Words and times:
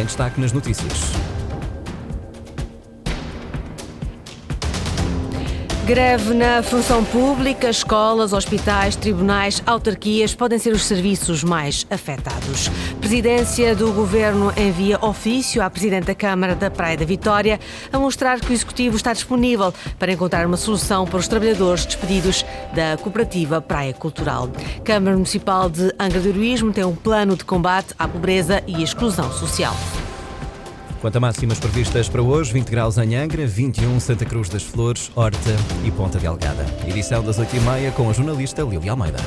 em 0.00 0.04
destaque 0.04 0.40
nas 0.40 0.52
notícias. 0.52 1.39
Greve 5.86 6.34
na 6.34 6.62
função 6.62 7.04
pública, 7.04 7.68
escolas, 7.68 8.32
hospitais, 8.32 8.94
tribunais, 8.94 9.62
autarquias 9.66 10.34
podem 10.34 10.58
ser 10.58 10.72
os 10.72 10.84
serviços 10.84 11.42
mais 11.42 11.86
afetados. 11.90 12.68
Presidência 13.00 13.74
do 13.74 13.92
Governo 13.92 14.52
envia 14.56 14.98
ofício 15.02 15.62
à 15.62 15.68
Presidente 15.68 16.06
da 16.06 16.14
Câmara 16.14 16.54
da 16.54 16.70
Praia 16.70 16.96
da 16.96 17.04
Vitória 17.04 17.58
a 17.92 17.98
mostrar 17.98 18.38
que 18.40 18.50
o 18.50 18.52
Executivo 18.52 18.94
está 18.94 19.12
disponível 19.12 19.72
para 19.98 20.12
encontrar 20.12 20.46
uma 20.46 20.56
solução 20.56 21.06
para 21.06 21.18
os 21.18 21.26
trabalhadores 21.26 21.86
despedidos 21.86 22.44
da 22.72 22.96
Cooperativa 22.98 23.60
Praia 23.60 23.94
Cultural. 23.94 24.48
Câmara 24.84 25.16
Municipal 25.16 25.68
de 25.68 25.92
Angra 25.98 26.20
do 26.20 26.28
Heroísmo 26.28 26.72
tem 26.72 26.84
um 26.84 26.94
plano 26.94 27.36
de 27.36 27.44
combate 27.44 27.94
à 27.98 28.06
pobreza 28.06 28.62
e 28.66 28.82
exclusão 28.82 29.32
social. 29.32 29.74
Quanto 31.00 31.16
a 31.16 31.20
máximas 31.20 31.58
previstas 31.58 32.10
para 32.10 32.20
hoje, 32.20 32.52
20 32.52 32.68
graus 32.68 32.98
em 32.98 33.16
Angra, 33.16 33.46
21 33.46 33.98
Santa 34.00 34.26
Cruz 34.26 34.50
das 34.50 34.62
Flores, 34.62 35.10
Horta 35.14 35.56
e 35.82 35.90
Ponta 35.90 36.18
Delgada. 36.18 36.66
Edição 36.86 37.22
das 37.22 37.40
8h30 37.40 37.92
com 37.92 38.10
a 38.10 38.12
jornalista 38.12 38.62
Lili 38.62 38.90
Almeida. 38.90 39.18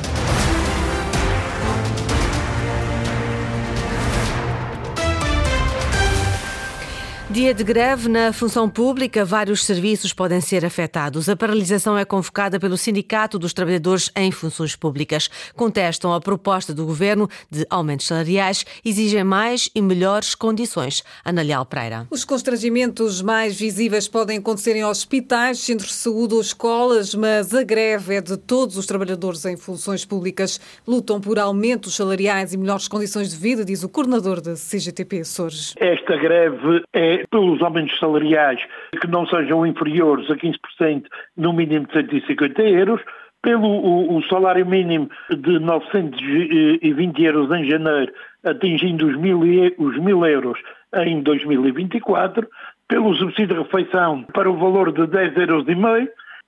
Dia 7.34 7.52
de 7.52 7.64
greve 7.64 8.08
na 8.08 8.32
função 8.32 8.70
pública, 8.70 9.24
vários 9.24 9.64
serviços 9.64 10.12
podem 10.12 10.40
ser 10.40 10.64
afetados. 10.64 11.28
A 11.28 11.34
paralisação 11.34 11.98
é 11.98 12.04
convocada 12.04 12.60
pelo 12.60 12.76
Sindicato 12.76 13.40
dos 13.40 13.52
Trabalhadores 13.52 14.08
em 14.14 14.30
Funções 14.30 14.76
Públicas. 14.76 15.28
Contestam 15.56 16.14
a 16.14 16.20
proposta 16.20 16.72
do 16.72 16.86
governo 16.86 17.28
de 17.50 17.66
aumentos 17.68 18.06
salariais, 18.06 18.64
exigem 18.84 19.24
mais 19.24 19.68
e 19.74 19.82
melhores 19.82 20.36
condições. 20.36 21.02
Ana 21.24 21.42
Leal 21.42 21.66
Pereira. 21.66 22.06
Os 22.08 22.24
constrangimentos 22.24 23.20
mais 23.20 23.58
visíveis 23.58 24.06
podem 24.06 24.38
acontecer 24.38 24.76
em 24.76 24.84
hospitais, 24.84 25.58
centros 25.58 25.88
de 25.88 25.94
saúde 25.94 26.34
ou 26.34 26.40
escolas, 26.40 27.16
mas 27.16 27.52
a 27.52 27.64
greve 27.64 28.14
é 28.14 28.20
de 28.20 28.36
todos 28.36 28.76
os 28.76 28.86
trabalhadores 28.86 29.44
em 29.44 29.56
funções 29.56 30.04
públicas. 30.04 30.60
Lutam 30.86 31.20
por 31.20 31.40
aumentos 31.40 31.96
salariais 31.96 32.52
e 32.52 32.56
melhores 32.56 32.86
condições 32.86 33.30
de 33.30 33.36
vida, 33.36 33.64
diz 33.64 33.82
o 33.82 33.88
coordenador 33.88 34.40
da 34.40 34.54
CGTP 34.54 35.22
Açores. 35.22 35.74
Esta 35.80 36.16
greve 36.16 36.84
é 36.94 37.23
pelos 37.30 37.62
aumentos 37.62 37.98
salariais 37.98 38.60
que 39.00 39.06
não 39.06 39.26
sejam 39.26 39.66
inferiores 39.66 40.30
a 40.30 40.36
15% 40.36 41.04
no 41.36 41.52
mínimo 41.52 41.86
de 41.86 41.92
150 41.92 42.62
euros, 42.62 43.00
pelo 43.42 43.68
o, 43.68 44.16
o, 44.16 44.22
salário 44.24 44.64
mínimo 44.64 45.10
de 45.30 45.58
920 45.58 47.22
euros 47.22 47.50
em 47.52 47.68
janeiro, 47.68 48.12
atingindo 48.42 49.06
os 49.06 49.16
mil, 49.16 49.40
os 49.78 49.98
mil 49.98 50.24
euros 50.24 50.58
em 50.94 51.22
2024, 51.22 52.48
pelo 52.88 53.14
subsídio 53.14 53.56
de 53.56 53.62
refeição 53.62 54.22
para 54.32 54.50
o 54.50 54.56
valor 54.56 54.92
de 54.92 55.06
10 55.06 55.36
euros 55.36 55.66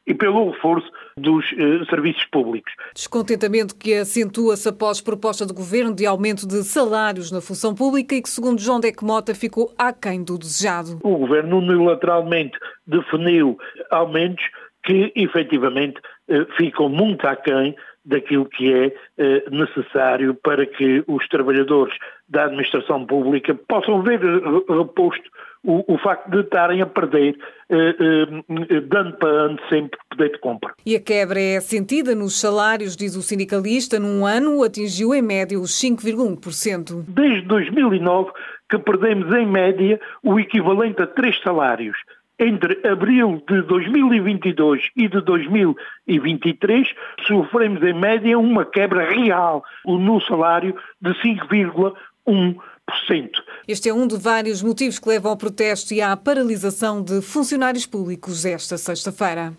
e 0.07 0.15
pelo 0.15 0.51
reforço 0.51 0.91
dos 1.19 1.45
eh, 1.53 1.85
serviços 1.89 2.25
públicos. 2.27 2.73
Descontentamento 2.95 3.75
que 3.75 3.95
acentua-se 3.95 4.69
após 4.69 5.01
proposta 5.01 5.45
do 5.45 5.55
Governo 5.55 5.95
de 5.95 6.07
aumento 6.07 6.47
de 6.47 6.63
salários 6.63 7.33
na 7.33 7.41
função 7.41 7.75
pública 7.75 8.15
e 8.15 8.23
que, 8.23 8.29
segundo 8.29 8.61
João 8.61 8.79
Deque 8.79 9.05
Mota, 9.05 9.35
ficou 9.35 9.73
aquém 9.77 10.23
do 10.23 10.39
desejado. 10.39 10.99
O 11.03 11.17
Governo 11.19 11.59
unilateralmente 11.59 12.59
definiu 12.87 13.59
aumentos 13.91 14.45
que, 14.85 15.13
efetivamente, 15.17 16.01
eh, 16.29 16.47
ficam 16.57 16.89
muito 16.89 17.27
aquém 17.27 17.75
daquilo 18.07 18.47
que 18.47 18.73
é 18.73 18.95
eh, 19.19 19.45
necessário 19.51 20.35
para 20.35 20.65
que 20.65 21.03
os 21.07 21.27
trabalhadores 21.29 21.95
da 22.29 22.45
administração 22.45 23.05
pública 23.05 23.55
possam 23.69 24.03
ver 24.03 24.21
reposto 24.21 25.29
o, 25.67 25.95
o 25.95 25.99
facto 25.99 26.31
de 26.31 26.41
estarem 26.41 26.81
a 26.81 26.87
perder 26.87 27.37
eh, 27.69 27.97
eh, 27.99 28.81
dando 28.83 29.17
para 29.17 29.29
ano 29.29 29.59
sempre 29.69 29.99
poder 30.09 30.31
de 30.31 30.39
compra. 30.39 30.73
E 30.87 30.95
a 30.95 31.01
quebra 31.01 31.41
é 31.41 31.61
sentida 31.61 32.15
nos 32.15 32.41
salários, 32.41 32.97
diz 32.97 33.17
o 33.17 33.23
sindicalista, 33.23 33.99
num 33.99 34.25
ano 34.25 34.63
atingiu 34.63 35.13
em 35.13 35.23
média 35.23 35.59
os 35.59 35.73
5,1%. 35.73 37.05
Desde 37.09 37.43
2009 37.43 38.31
que 38.71 38.79
perdemos 38.79 39.33
em 39.35 39.47
média 39.47 40.01
o 40.23 40.39
equivalente 40.39 41.03
a 41.03 41.07
três 41.07 41.41
salários 41.41 41.97
entre 42.39 42.87
abril 42.87 43.43
de 43.49 43.63
2022 43.63 44.91
e 44.97 45.09
de 45.09 45.21
2023, 45.23 46.95
sofremos 47.27 47.83
em 47.83 47.95
média 47.95 48.39
uma 48.39 48.65
quebra 48.65 49.09
real 49.09 49.65
no 49.85 50.21
salário 50.21 50.77
de 51.01 51.11
5,1%. 51.15 53.31
Este 53.67 53.89
é 53.89 53.95
um 53.95 54.07
de 54.07 54.17
vários 54.17 54.63
motivos 54.63 54.99
que 54.99 55.09
levam 55.09 55.31
ao 55.31 55.37
protesto 55.37 55.95
e 55.95 56.01
à 56.01 56.17
paralisação 56.17 57.03
de 57.03 57.21
funcionários 57.23 57.87
públicos 57.87 58.45
esta 58.45 58.79
sexta-feira. 58.79 59.53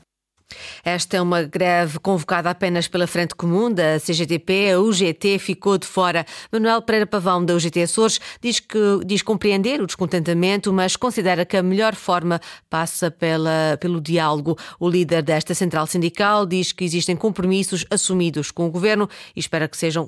Esta 0.84 1.18
é 1.18 1.22
uma 1.22 1.44
greve 1.44 2.00
convocada 2.00 2.50
apenas 2.50 2.88
pela 2.88 3.08
Frente 3.08 3.36
Comum 3.36 3.72
da 3.72 4.00
CGTP. 4.00 4.72
A 4.72 4.80
UGT 4.80 5.40
ficou 5.40 5.78
de 5.78 5.86
fora. 5.86 6.26
Manuel 6.52 6.82
Pereira 6.82 7.06
Pavão, 7.06 7.44
da 7.44 7.54
UGT 7.54 7.82
Açores, 7.82 8.20
diz 8.42 8.60
que 8.60 8.78
diz 9.06 9.22
compreender 9.22 9.82
o 9.82 9.86
descontentamento, 9.86 10.72
mas 10.72 10.96
considera 10.96 11.46
que 11.46 11.58
a 11.58 11.64
melhor 11.64 11.96
forma 11.96 12.40
passa 12.70 13.12
pela, 13.12 13.78
pelo 13.82 14.00
diálogo. 14.00 14.56
O 14.80 14.90
líder 14.90 15.22
desta 15.22 15.54
central 15.54 15.88
sindical 15.88 16.46
diz 16.46 16.72
que 16.72 16.86
existem 16.86 17.16
compromissos 17.16 17.86
assumidos 17.92 18.52
com 18.52 18.66
o 18.66 18.72
governo 18.72 19.10
e 19.36 19.40
espera 19.40 19.68
que 19.68 19.78
sejam 19.78 20.08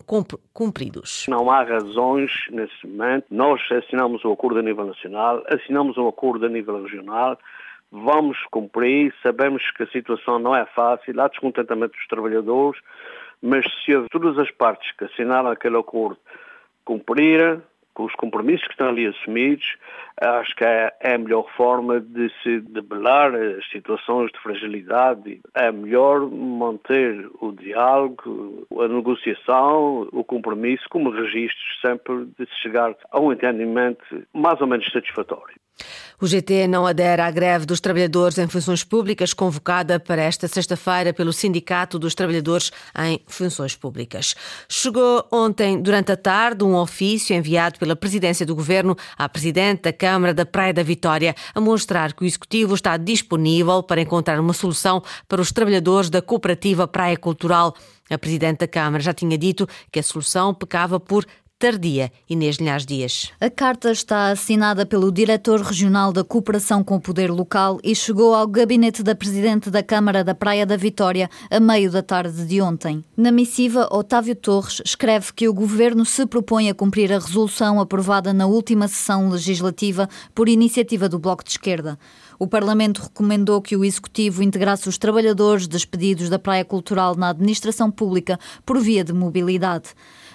cumpridos. 0.54 1.26
Não 1.28 1.52
há 1.52 1.64
razões 1.64 2.32
nesse 2.52 2.88
momento. 2.88 3.26
Nós 3.30 3.62
assinamos 3.72 4.24
o 4.24 4.32
acordo 4.32 4.60
a 4.60 4.64
nível 4.64 4.86
nacional, 4.86 5.44
assinamos 5.48 5.98
o 5.98 6.08
acordo 6.08 6.46
a 6.46 6.50
nível 6.50 6.82
regional 6.82 7.38
vamos 7.92 8.38
cumprir, 8.52 9.14
sabemos 9.24 9.64
que 9.72 9.84
a 9.84 9.88
situação 9.88 10.40
não 10.40 10.56
é 10.56 10.66
fácil, 10.66 11.20
há 11.20 11.28
descontentamento 11.28 11.94
dos 11.94 12.08
trabalhadores, 12.08 12.82
mas 13.42 13.66
se 13.84 13.92
todas 14.12 14.38
as 14.38 14.52
partes 14.52 14.92
que 14.98 15.06
assinaram 15.06 15.50
aquele 15.50 15.78
acordo 15.78 16.20
cumprirem, 16.86 17.62
com 18.00 18.06
os 18.06 18.16
compromissos 18.16 18.66
que 18.66 18.72
estão 18.72 18.88
ali 18.88 19.08
assumidos, 19.08 19.76
acho 20.22 20.56
que 20.56 20.64
é, 20.64 20.90
é 21.02 21.16
a 21.16 21.18
melhor 21.18 21.46
forma 21.58 22.00
de 22.00 22.32
se 22.42 22.62
debelar 22.62 23.36
as 23.36 23.70
situações 23.70 24.32
de 24.32 24.40
fragilidade. 24.40 25.42
É 25.54 25.70
melhor 25.70 26.22
manter 26.22 27.30
o 27.42 27.52
diálogo, 27.52 28.66
a 28.80 28.88
negociação, 28.88 30.08
o 30.14 30.24
compromisso 30.24 30.86
como 30.90 31.10
registro 31.10 31.60
sempre 31.86 32.26
de 32.38 32.46
se 32.46 32.62
chegar 32.62 32.96
a 33.12 33.20
um 33.20 33.34
entendimento 33.34 34.02
mais 34.34 34.62
ou 34.62 34.68
menos 34.68 34.90
satisfatório. 34.94 35.56
O 36.22 36.28
GT 36.28 36.68
não 36.68 36.86
adere 36.86 37.22
à 37.22 37.32
greve 37.32 37.66
dos 37.66 37.80
trabalhadores 37.80 38.38
em 38.38 38.48
funções 38.48 38.84
públicas 38.84 39.34
convocada 39.34 40.00
para 40.00 40.22
esta 40.22 40.50
sexta-feira 40.50 41.14
pelo 41.14 41.32
Sindicato 41.32 41.98
dos 41.98 42.14
Trabalhadores 42.14 42.72
em 43.08 43.22
Funções 43.26 43.76
Públicas. 43.76 44.36
Chegou 44.68 45.26
ontem, 45.32 45.82
durante 45.82 46.12
a 46.12 46.18
tarde, 46.18 46.66
um 46.66 46.76
ofício 46.76 47.34
enviado 47.34 47.80
pela 47.80 47.89
Presidência 47.96 48.46
do 48.46 48.56
Governo 48.56 48.96
à 49.18 49.28
Presidente 49.28 49.84
da 49.84 49.94
Câmara 49.94 50.34
da 50.34 50.46
Praia 50.46 50.74
da 50.74 50.84
Vitória 50.84 51.36
a 51.54 51.62
mostrar 51.62 52.14
que 52.14 52.24
o 52.24 52.26
Executivo 52.26 52.74
está 52.74 52.98
disponível 52.98 53.84
para 53.84 54.02
encontrar 54.02 54.40
uma 54.40 54.54
solução 54.54 55.02
para 55.28 55.42
os 55.42 55.52
trabalhadores 55.52 56.10
da 56.10 56.22
Cooperativa 56.22 56.88
Praia 56.88 57.18
Cultural. 57.18 57.76
A 58.10 58.18
Presidente 58.18 58.60
da 58.60 58.68
Câmara 58.68 59.04
já 59.04 59.14
tinha 59.14 59.38
dito 59.38 59.68
que 59.92 60.00
a 60.00 60.04
solução 60.04 60.54
pecava 60.54 61.00
por 61.00 61.26
tardia. 61.60 62.10
Inês 62.30 62.56
Linhares 62.56 62.86
Dias. 62.86 63.32
A 63.40 63.50
carta 63.50 63.92
está 63.92 64.32
assinada 64.32 64.86
pelo 64.86 65.12
diretor 65.12 65.60
regional 65.60 66.14
da 66.14 66.24
Cooperação 66.24 66.82
com 66.82 66.96
o 66.96 67.02
Poder 67.02 67.30
Local 67.30 67.80
e 67.84 67.94
chegou 67.94 68.34
ao 68.34 68.48
gabinete 68.48 69.04
da 69.04 69.14
Presidente 69.14 69.70
da 69.70 69.84
Câmara 69.84 70.24
da 70.24 70.34
Praia 70.34 70.66
da 70.66 70.78
Vitória 70.78 71.30
a 71.52 71.60
meio 71.60 71.92
da 71.92 72.02
tarde 72.02 72.46
de 72.46 72.62
ontem. 72.62 73.04
Na 73.18 73.30
missiva, 73.30 73.90
Otávio 73.92 74.38
Torres 74.38 74.82
escreve 74.86 75.34
que 75.34 75.50
o 75.50 75.54
Governo 75.54 76.06
se 76.06 76.26
propõe 76.26 76.70
a 76.70 76.74
cumprir 76.74 77.12
a 77.12 77.20
resolução 77.20 77.82
aprovada 77.82 78.32
na 78.32 78.48
última 78.48 78.88
sessão 78.88 79.30
legislativa 79.30 80.08
por 80.34 80.48
iniciativa 80.48 81.10
do 81.10 81.20
Bloco 81.20 81.44
de 81.44 81.52
Esquerda. 81.52 82.00
O 82.40 82.48
Parlamento 82.48 83.02
recomendou 83.02 83.62
que 83.62 83.76
o 83.76 83.84
Executivo 83.84 84.42
integrasse 84.42 84.88
os 84.88 84.98
trabalhadores 84.98 85.68
despedidos 85.68 86.30
da 86.30 86.40
Praia 86.40 86.64
Cultural 86.64 87.18
na 87.18 87.32
administração 87.32 87.92
pública 87.92 88.40
por 88.66 88.80
via 88.80 89.04
de 89.04 89.12
mobilidade. 89.12 89.90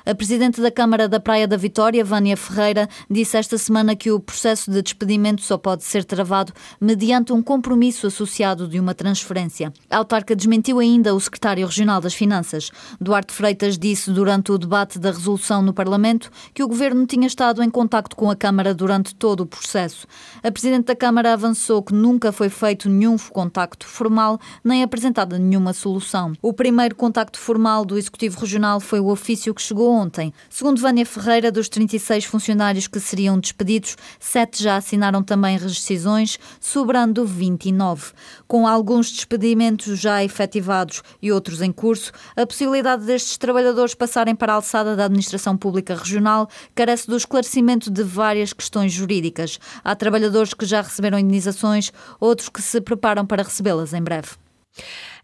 A 0.06 0.14
Presidente 0.14 0.60
da 0.60 0.70
Câmara 0.70 1.08
da 1.08 1.18
Praia 1.18 1.48
da 1.48 1.56
Vitória, 1.56 2.04
Vânia 2.04 2.36
Ferreira, 2.36 2.86
disse 3.10 3.38
esta 3.38 3.56
semana 3.56 3.96
que 3.96 4.10
o 4.10 4.20
processo 4.20 4.70
de 4.70 4.82
despedimento 4.82 5.40
só 5.40 5.56
pode 5.56 5.82
ser 5.82 6.04
travado 6.04 6.52
mediante 6.78 7.32
um 7.32 7.42
compromisso 7.42 8.06
associado 8.06 8.68
de 8.68 8.78
uma 8.78 8.92
transferência. 8.94 9.72
A 9.88 9.96
autarca 9.96 10.36
desmentiu 10.36 10.78
ainda 10.78 11.14
o 11.14 11.20
secretário 11.20 11.66
regional 11.66 12.02
das 12.02 12.12
Finanças. 12.12 12.70
Duarte 13.00 13.32
Freitas 13.32 13.78
disse 13.78 14.10
durante 14.10 14.52
o 14.52 14.58
debate 14.58 14.98
da 14.98 15.10
resolução 15.10 15.62
no 15.62 15.72
Parlamento 15.72 16.30
que 16.52 16.62
o 16.62 16.68
governo 16.68 17.06
tinha 17.06 17.26
estado 17.26 17.62
em 17.62 17.70
contacto 17.70 18.14
com 18.14 18.30
a 18.30 18.36
Câmara 18.36 18.74
durante 18.74 19.14
todo 19.14 19.40
o 19.40 19.46
processo. 19.46 20.06
A 20.42 20.52
Presidente 20.52 20.84
da 20.84 20.94
Câmara 20.94 21.32
avançou 21.32 21.82
que 21.82 21.94
nunca 21.94 22.30
foi 22.30 22.50
feito 22.50 22.90
nenhum 22.90 23.16
contacto 23.32 23.86
formal 23.86 24.38
nem 24.62 24.82
apresentada 24.82 25.38
nenhuma 25.38 25.72
solução. 25.72 26.34
O 26.42 26.52
primeiro 26.52 26.94
contacto 26.94 27.38
formal 27.38 27.86
do 27.86 27.96
Executivo 27.96 28.38
Regional 28.38 28.80
foi 28.80 29.00
o 29.00 29.08
ofício 29.08 29.54
que 29.54 29.62
chegou 29.62 29.94
ontem. 29.94 30.32
Segundo 30.50 30.81
Vânia 30.81 31.06
Ferreira, 31.06 31.50
dos 31.50 31.69
36 31.69 32.25
funcionários 32.25 32.87
que 32.87 33.00
seriam 33.00 33.38
despedidos, 33.38 33.96
sete 34.20 34.62
já 34.62 34.76
assinaram 34.76 35.23
também 35.23 35.56
rescisões, 35.56 36.38
sobrando 36.61 37.25
29. 37.25 38.12
Com 38.46 38.67
alguns 38.67 39.11
despedimentos 39.11 39.99
já 39.99 40.23
efetivados 40.23 41.02
e 41.23 41.32
outros 41.32 41.62
em 41.62 41.73
curso, 41.73 42.12
a 42.37 42.46
possibilidade 42.46 43.05
destes 43.05 43.38
trabalhadores 43.38 43.94
passarem 43.94 44.35
para 44.35 44.52
a 44.52 44.56
alçada 44.56 44.94
da 44.94 45.05
administração 45.05 45.56
pública 45.56 45.94
regional 45.94 46.49
carece 46.75 47.06
do 47.06 47.17
esclarecimento 47.17 47.91
de 47.91 48.02
várias 48.02 48.52
questões 48.52 48.93
jurídicas. 48.93 49.58
Há 49.82 49.94
trabalhadores 49.94 50.52
que 50.52 50.67
já 50.67 50.82
receberam 50.82 51.19
indenizações, 51.19 51.93
outros 52.20 52.49
que 52.49 52.61
se 52.61 52.81
preparam 52.81 53.25
para 53.25 53.43
recebê-las 53.43 53.94
em 53.94 54.02
breve. 54.02 54.44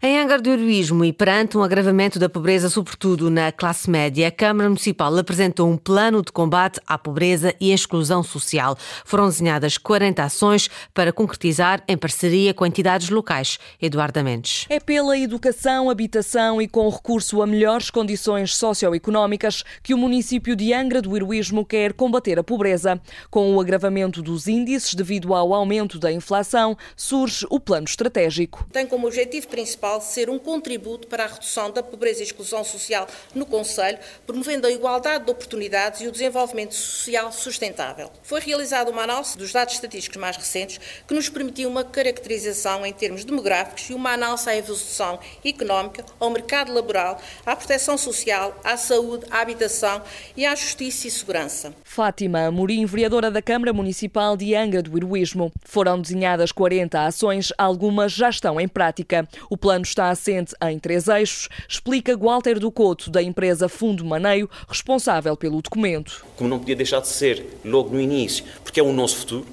Em 0.03 0.19
Angar 0.19 0.41
do 0.41 0.49
Heroísmo 0.49 1.05
e 1.05 1.13
perante 1.13 1.55
um 1.55 1.61
agravamento 1.61 2.17
da 2.17 2.27
pobreza, 2.27 2.69
sobretudo 2.69 3.29
na 3.29 3.51
classe 3.51 3.87
média, 3.87 4.27
a 4.27 4.31
Câmara 4.31 4.67
Municipal 4.67 5.15
apresentou 5.15 5.69
um 5.69 5.77
plano 5.77 6.23
de 6.23 6.31
combate 6.31 6.79
à 6.87 6.97
pobreza 6.97 7.53
e 7.61 7.71
exclusão 7.71 8.23
social. 8.23 8.75
Foram 9.05 9.27
desenhadas 9.27 9.77
40 9.77 10.23
ações 10.23 10.71
para 10.91 11.13
concretizar 11.13 11.83
em 11.87 11.95
parceria 11.95 12.51
com 12.51 12.65
entidades 12.65 13.09
locais. 13.09 13.59
Eduardo 13.79 14.23
Mendes. 14.23 14.65
É 14.69 14.79
pela 14.79 15.15
educação, 15.15 15.87
habitação 15.87 16.59
e 16.59 16.67
com 16.67 16.89
recurso 16.89 17.43
a 17.43 17.45
melhores 17.45 17.91
condições 17.91 18.55
socioeconómicas 18.55 19.63
que 19.83 19.93
o 19.93 19.97
município 19.99 20.55
de 20.55 20.73
Angra 20.73 20.99
do 20.99 21.15
Heroísmo 21.15 21.63
quer 21.63 21.93
combater 21.93 22.39
a 22.39 22.43
pobreza. 22.43 22.99
Com 23.29 23.55
o 23.55 23.61
agravamento 23.61 24.19
dos 24.23 24.47
índices 24.47 24.95
devido 24.95 25.35
ao 25.35 25.53
aumento 25.53 25.99
da 25.99 26.11
inflação, 26.11 26.75
surge 26.95 27.45
o 27.51 27.59
plano 27.59 27.85
estratégico. 27.85 28.65
Tem 28.71 28.87
como 28.87 29.05
objetivo 29.05 29.40
principal 29.47 30.01
ser 30.01 30.29
um 30.29 30.39
contributo 30.39 31.07
para 31.07 31.25
a 31.25 31.27
redução 31.27 31.71
da 31.71 31.83
pobreza 31.83 32.21
e 32.21 32.23
exclusão 32.23 32.63
social 32.63 33.07
no 33.33 33.45
Conselho, 33.45 33.99
promovendo 34.25 34.67
a 34.67 34.71
igualdade 34.71 35.25
de 35.25 35.31
oportunidades 35.31 36.01
e 36.01 36.07
o 36.07 36.11
desenvolvimento 36.11 36.73
social 36.73 37.31
sustentável. 37.31 38.11
Foi 38.23 38.39
realizada 38.39 38.89
uma 38.91 39.03
análise 39.03 39.37
dos 39.37 39.51
dados 39.51 39.73
estatísticos 39.73 40.17
mais 40.17 40.37
recentes 40.37 40.79
que 41.07 41.13
nos 41.13 41.29
permitiu 41.29 41.69
uma 41.69 41.83
caracterização 41.83 42.85
em 42.85 42.93
termos 42.93 43.23
demográficos 43.23 43.89
e 43.89 43.93
uma 43.93 44.11
análise 44.11 44.49
à 44.49 44.55
evolução 44.55 45.19
económica, 45.43 46.05
ao 46.19 46.29
mercado 46.29 46.73
laboral, 46.73 47.19
à 47.45 47.55
proteção 47.55 47.97
social, 47.97 48.59
à 48.63 48.77
saúde, 48.77 49.25
à 49.29 49.41
habitação 49.41 50.01
e 50.35 50.45
à 50.45 50.55
justiça 50.55 51.07
e 51.07 51.11
segurança. 51.11 51.73
Fátima 51.83 52.45
Amorim, 52.45 52.85
vereadora 52.85 53.29
da 53.29 53.41
Câmara 53.41 53.73
Municipal 53.73 54.37
de 54.37 54.55
Angra 54.55 54.81
do 54.81 54.95
Heroísmo. 54.97 55.51
Foram 55.63 55.99
desenhadas 55.99 56.51
40 56.51 57.05
ações, 57.05 57.53
algumas 57.57 58.11
já 58.11 58.29
estão 58.29 58.59
em 58.59 58.67
prática. 58.67 59.27
O 59.49 59.57
plano 59.57 59.83
está 59.83 60.09
assente 60.09 60.53
em 60.69 60.79
três 60.79 61.07
eixos, 61.07 61.49
explica 61.67 62.17
Walter 62.17 62.59
do 62.59 62.71
Couto, 62.71 63.09
da 63.09 63.21
empresa 63.21 63.69
Fundo 63.69 64.05
Maneio, 64.05 64.49
responsável 64.67 65.35
pelo 65.35 65.61
documento. 65.61 66.25
Como 66.35 66.49
não 66.49 66.59
podia 66.59 66.75
deixar 66.75 67.01
de 67.01 67.07
ser 67.07 67.59
logo 67.63 67.89
no 67.89 67.99
início, 67.99 68.43
porque 68.63 68.79
é 68.79 68.83
o 68.83 68.91
nosso 68.91 69.17
futuro, 69.17 69.45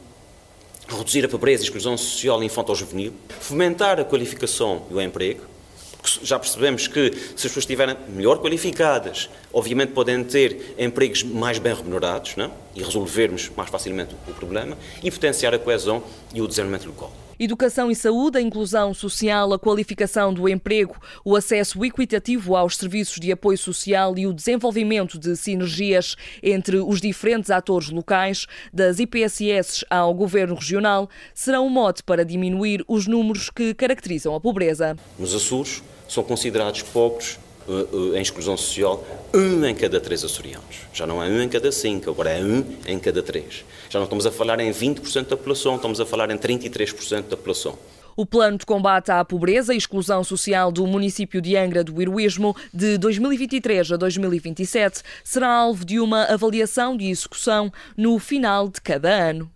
reduzir 0.89 1.25
a 1.25 1.29
pobreza 1.29 1.63
e 1.63 1.67
exclusão 1.67 1.97
social 1.97 2.43
infantil-juvenil, 2.43 3.13
fomentar 3.41 4.01
a 4.01 4.05
qualificação 4.05 4.87
e 4.91 4.95
o 4.95 5.01
emprego, 5.01 5.43
porque 6.01 6.25
já 6.25 6.39
percebemos 6.39 6.87
que 6.87 7.11
se 7.13 7.17
as 7.17 7.43
pessoas 7.43 7.59
estiverem 7.59 7.97
melhor 8.09 8.39
qualificadas, 8.39 9.29
obviamente 9.53 9.93
podem 9.93 10.23
ter 10.25 10.75
empregos 10.79 11.23
mais 11.23 11.59
bem 11.59 11.75
remunerados 11.75 12.37
não? 12.37 12.53
e 12.75 12.83
resolvermos 12.83 13.51
mais 13.57 13.69
facilmente 13.69 14.15
o 14.27 14.33
problema, 14.33 14.79
e 15.03 15.11
potenciar 15.11 15.55
a 15.55 15.59
coesão 15.59 16.03
e 16.33 16.41
o 16.41 16.47
desenvolvimento 16.47 16.87
local. 16.87 17.28
Educação 17.41 17.89
e 17.89 17.95
saúde, 17.95 18.37
a 18.39 18.41
inclusão 18.43 18.93
social, 18.93 19.53
a 19.53 19.59
qualificação 19.61 20.35
do 20.35 20.49
emprego, 20.49 20.97
o 21.25 21.37
acesso 21.37 21.85
equitativo 21.85 22.57
aos 22.57 22.77
serviços 22.77 23.21
de 23.21 23.31
apoio 23.31 23.57
social 23.57 24.19
e 24.19 24.27
o 24.27 24.33
desenvolvimento 24.33 25.17
de 25.17 25.37
sinergias 25.37 26.17
entre 26.43 26.79
os 26.79 27.01
diferentes 27.01 27.49
atores 27.49 27.91
locais, 27.91 28.47
das 28.73 28.99
IPSS 28.99 29.87
ao 29.89 30.13
governo 30.13 30.57
regional, 30.57 31.09
serão 31.33 31.67
um 31.67 31.71
mote 31.71 32.03
para 32.03 32.25
diminuir 32.25 32.85
os 32.89 33.07
números 33.07 33.51
que 33.51 33.73
caracterizam 33.73 34.35
a 34.35 34.41
pobreza. 34.41 34.97
Nos 35.17 35.33
Açores 35.33 35.81
são 36.09 36.25
considerados 36.25 36.83
poucos 36.83 37.39
eh, 37.69 37.87
eh, 38.15 38.19
em 38.19 38.23
exclusão 38.23 38.57
social, 38.57 39.05
um 39.35 39.65
em 39.65 39.75
cada 39.75 40.01
três 40.01 40.25
açorianos. 40.25 40.77
Já 40.93 41.07
não 41.07 41.23
é 41.23 41.29
um 41.29 41.43
em 41.43 41.49
cada 41.49 41.71
cinco, 41.71 42.11
agora 42.11 42.31
é 42.31 42.43
um 42.43 42.65
em 42.87 42.99
cada 42.99 43.23
três. 43.23 43.65
Já 43.91 43.99
não 43.99 44.05
estamos 44.05 44.27
a 44.27 44.31
falar 44.31 44.59
em 44.61 44.71
20% 44.71 45.29
da 45.29 45.37
população, 45.37 45.77
estamos 45.77 46.01
a 46.01 46.07
falar 46.07 46.31
em 46.31 46.39
33% 46.39 47.29
da 47.29 47.37
população. 47.37 47.79
O 48.19 48.27
plano 48.27 48.59
de 48.59 48.67
combate 48.67 49.13
à 49.13 49.25
pobreza 49.25 49.73
e 49.73 49.77
exclusão 49.77 50.25
social 50.25 50.73
do 50.73 50.85
município 50.89 51.41
de 51.41 51.57
Angra 51.57 51.85
do 51.85 52.03
Heroísmo 52.03 52.53
de 52.75 52.99
2023 52.99 53.93
a 53.93 53.97
2027 53.97 55.03
será 55.23 55.49
alvo 55.49 55.85
de 55.85 56.01
uma 56.01 56.25
avaliação 56.25 56.97
de 56.97 57.09
execução 57.09 57.73
no 57.97 58.19
final 58.19 58.69
de 58.69 58.81
cada 58.81 59.09
ano. 59.09 59.49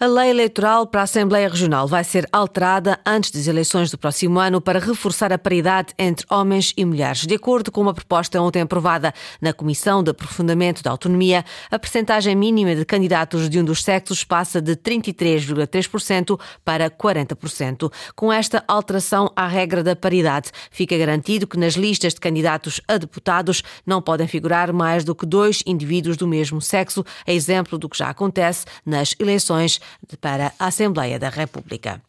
A 0.00 0.06
lei 0.06 0.30
eleitoral 0.30 0.86
para 0.86 1.02
a 1.02 1.04
Assembleia 1.04 1.46
Regional 1.46 1.86
vai 1.86 2.04
ser 2.04 2.26
alterada 2.32 2.98
antes 3.04 3.30
das 3.30 3.46
eleições 3.48 3.90
do 3.90 3.98
próximo 3.98 4.38
ano 4.38 4.62
para 4.62 4.78
reforçar 4.78 5.30
a 5.30 5.36
paridade 5.36 5.92
entre 5.98 6.24
homens 6.30 6.72
e 6.74 6.86
mulheres. 6.86 7.26
De 7.26 7.34
acordo 7.34 7.70
com 7.70 7.82
uma 7.82 7.92
proposta 7.92 8.40
ontem 8.40 8.62
aprovada 8.62 9.12
na 9.42 9.52
Comissão 9.52 10.02
de 10.02 10.10
Aprofundamento 10.10 10.82
da 10.82 10.90
Autonomia, 10.90 11.44
a 11.70 11.78
percentagem 11.78 12.34
mínima 12.34 12.74
de 12.74 12.84
candidatos 12.86 13.50
de 13.50 13.60
um 13.60 13.64
dos 13.64 13.84
sexos 13.84 14.24
passa 14.24 14.58
de 14.58 14.74
33,3% 14.74 16.40
para 16.64 16.90
40%. 16.90 17.90
Com 18.14 18.32
esta 18.32 18.64
alteração 18.68 19.30
à 19.34 19.46
regra 19.46 19.82
da 19.82 19.96
paridade, 19.96 20.50
fica 20.70 20.96
garantido 20.96 21.46
que 21.46 21.58
nas 21.58 21.74
listas 21.74 22.14
de 22.14 22.20
candidatos 22.20 22.80
a 22.86 22.96
deputados 22.96 23.62
não 23.84 24.00
podem 24.00 24.28
figurar 24.28 24.72
mais 24.72 25.04
do 25.04 25.14
que 25.14 25.26
dois 25.26 25.62
indivíduos 25.66 26.16
do 26.16 26.26
mesmo 26.26 26.60
sexo, 26.60 27.04
a 27.26 27.32
exemplo 27.32 27.78
do 27.78 27.88
que 27.88 27.98
já 27.98 28.10
acontece 28.10 28.66
nas 28.84 29.14
eleições 29.18 29.80
para 30.20 30.52
a 30.58 30.66
Assembleia 30.66 31.18
da 31.18 31.28
República. 31.28 32.00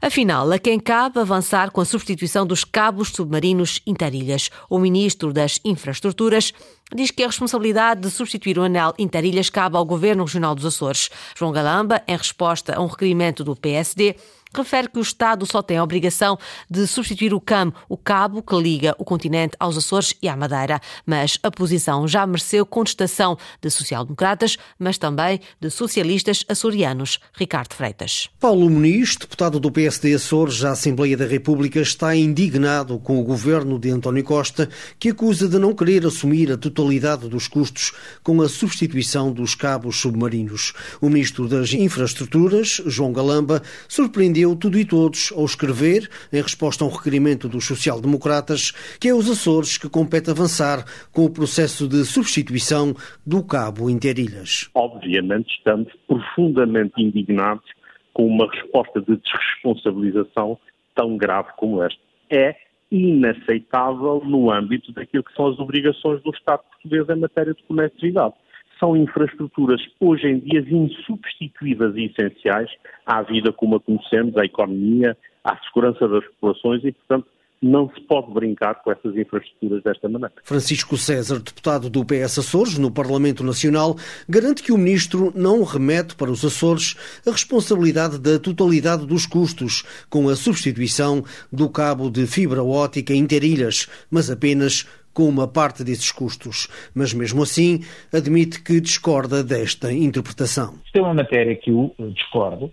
Afinal, 0.00 0.50
a 0.52 0.58
quem 0.58 0.78
cabe 0.78 1.18
avançar 1.18 1.70
com 1.70 1.80
a 1.80 1.84
substituição 1.84 2.46
dos 2.46 2.64
cabos 2.64 3.08
submarinos 3.08 3.80
interilhas? 3.86 4.50
O 4.68 4.78
ministro 4.78 5.32
das 5.32 5.58
Infraestruturas 5.64 6.52
diz 6.94 7.10
que 7.10 7.22
a 7.22 7.26
responsabilidade 7.26 8.02
de 8.02 8.10
substituir 8.10 8.58
o 8.58 8.62
anel 8.62 8.92
interilhas 8.98 9.48
cabe 9.48 9.76
ao 9.76 9.84
Governo 9.84 10.24
Regional 10.24 10.54
dos 10.54 10.66
Açores. 10.66 11.08
João 11.34 11.52
Galamba, 11.52 12.02
em 12.06 12.16
resposta 12.16 12.76
a 12.76 12.80
um 12.80 12.86
requerimento 12.86 13.42
do 13.42 13.56
PSD, 13.56 14.16
refere 14.54 14.88
que 14.88 14.98
o 14.98 15.02
Estado 15.02 15.44
só 15.46 15.62
tem 15.62 15.76
a 15.78 15.84
obrigação 15.84 16.38
de 16.70 16.86
substituir 16.86 17.34
o 17.34 17.40
CAM, 17.40 17.72
o 17.88 17.96
cabo 17.96 18.42
que 18.42 18.56
liga 18.56 18.94
o 18.98 19.04
continente 19.04 19.56
aos 19.58 19.76
Açores 19.76 20.14
e 20.22 20.28
à 20.28 20.36
Madeira. 20.36 20.80
Mas 21.04 21.38
a 21.42 21.50
posição 21.50 22.06
já 22.08 22.26
mereceu 22.26 22.64
contestação 22.64 23.36
de 23.60 23.70
social-democratas, 23.70 24.56
mas 24.78 24.98
também 24.98 25.40
de 25.60 25.70
socialistas 25.70 26.44
açorianos. 26.48 27.18
Ricardo 27.34 27.74
Freitas. 27.74 28.28
Paulo 28.40 28.68
Muniz, 28.70 29.16
deputado 29.16 29.60
do 29.60 29.70
PSD 29.70 30.14
Açores 30.14 30.64
à 30.64 30.72
Assembleia 30.72 31.16
da 31.16 31.26
República, 31.26 31.80
está 31.80 32.14
indignado 32.14 32.98
com 32.98 33.20
o 33.20 33.24
governo 33.24 33.78
de 33.78 33.90
António 33.90 34.24
Costa, 34.24 34.68
que 34.98 35.10
acusa 35.10 35.48
de 35.48 35.58
não 35.58 35.74
querer 35.74 36.06
assumir 36.06 36.50
a 36.50 36.56
totalidade 36.56 37.28
dos 37.28 37.48
custos 37.48 37.92
com 38.22 38.40
a 38.40 38.48
substituição 38.48 39.32
dos 39.32 39.54
cabos 39.54 40.00
submarinos. 40.00 40.72
O 41.00 41.08
ministro 41.08 41.48
das 41.48 41.72
Infraestruturas, 41.72 42.80
João 42.86 43.12
Galamba, 43.12 43.62
surpreendeu 43.88 44.45
surpreendeu 44.46 44.56
tudo 44.56 44.78
e 44.78 44.84
todos 44.84 45.32
ao 45.36 45.44
escrever, 45.44 46.08
em 46.32 46.40
resposta 46.40 46.84
a 46.84 46.86
um 46.86 46.90
requerimento 46.90 47.48
dos 47.48 47.66
social-democratas, 47.66 48.70
que 49.00 49.08
é 49.08 49.14
os 49.14 49.28
Açores 49.28 49.76
que 49.76 49.88
compete 49.88 50.30
avançar 50.30 50.84
com 51.12 51.24
o 51.24 51.30
processo 51.30 51.88
de 51.88 52.04
substituição 52.04 52.94
do 53.26 53.42
cabo 53.42 53.90
Interilhas. 53.90 54.70
Obviamente 54.74 55.50
estamos 55.56 55.92
profundamente 56.06 57.02
indignados 57.02 57.64
com 58.12 58.26
uma 58.26 58.48
resposta 58.50 59.00
de 59.00 59.16
desresponsabilização 59.16 60.58
tão 60.94 61.16
grave 61.16 61.48
como 61.56 61.82
esta. 61.82 62.00
É 62.30 62.54
inaceitável 62.90 64.22
no 64.24 64.50
âmbito 64.50 64.92
daquilo 64.92 65.24
que 65.24 65.34
são 65.34 65.48
as 65.48 65.58
obrigações 65.58 66.22
do 66.22 66.30
Estado 66.30 66.62
português 66.70 67.08
em 67.08 67.20
matéria 67.20 67.52
de 67.52 67.62
conectividade 67.64 68.34
são 68.78 68.96
infraestruturas 68.96 69.80
hoje 70.00 70.28
em 70.28 70.38
dia 70.40 70.60
insubstituíveis 70.60 71.94
e 71.96 72.04
essenciais 72.06 72.70
à 73.04 73.22
vida 73.22 73.52
como 73.52 73.76
a 73.76 73.80
conhecemos, 73.80 74.36
à 74.36 74.44
economia, 74.44 75.16
à 75.44 75.56
segurança 75.64 76.06
das 76.08 76.24
populações 76.26 76.84
e, 76.84 76.92
portanto, 76.92 77.26
não 77.62 77.90
se 77.94 78.00
pode 78.02 78.32
brincar 78.32 78.82
com 78.82 78.92
essas 78.92 79.16
infraestruturas 79.16 79.82
desta 79.82 80.08
maneira. 80.08 80.34
Francisco 80.44 80.96
César, 80.96 81.38
deputado 81.38 81.88
do 81.88 82.04
PS 82.04 82.38
Açores 82.38 82.78
no 82.78 82.90
Parlamento 82.90 83.42
Nacional, 83.42 83.96
garante 84.28 84.62
que 84.62 84.72
o 84.72 84.78
ministro 84.78 85.32
não 85.34 85.62
remete 85.64 86.14
para 86.16 86.30
os 86.30 86.44
Açores 86.44 86.96
a 87.26 87.30
responsabilidade 87.30 88.18
da 88.18 88.38
totalidade 88.38 89.06
dos 89.06 89.26
custos 89.26 89.84
com 90.10 90.28
a 90.28 90.36
substituição 90.36 91.24
do 91.50 91.68
cabo 91.70 92.10
de 92.10 92.26
fibra 92.26 92.62
ótica 92.62 93.14
interilhas, 93.14 93.88
mas 94.10 94.30
apenas 94.30 94.86
com 95.16 95.22
uma 95.22 95.48
parte 95.48 95.82
desses 95.82 96.12
custos, 96.12 96.68
mas 96.94 97.14
mesmo 97.14 97.42
assim 97.42 97.80
admite 98.12 98.62
que 98.62 98.82
discorda 98.82 99.42
desta 99.42 99.90
interpretação. 99.90 100.74
Isto 100.84 100.98
é 100.98 101.00
uma 101.00 101.14
matéria 101.14 101.56
que 101.56 101.70
eu 101.70 101.94
discordo. 102.10 102.70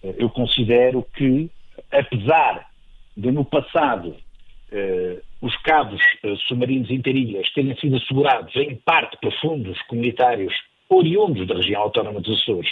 Eu 0.00 0.30
considero 0.30 1.04
que, 1.16 1.50
apesar 1.90 2.70
de 3.16 3.32
no 3.32 3.44
passado 3.44 4.14
eh, 4.70 5.20
os 5.42 5.56
cabos 5.62 6.00
submarinos 6.46 6.90
interilhas 6.90 7.52
terem 7.54 7.76
sido 7.76 7.96
assegurados 7.96 8.54
em 8.54 8.76
parte 8.76 9.18
por 9.20 9.32
fundos 9.40 9.76
comunitários 9.88 10.54
oriundos 10.88 11.44
da 11.48 11.56
região 11.56 11.82
autónoma 11.82 12.20
dos 12.20 12.40
Açores, 12.40 12.70